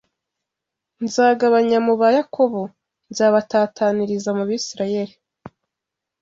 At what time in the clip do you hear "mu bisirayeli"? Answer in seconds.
4.37-5.13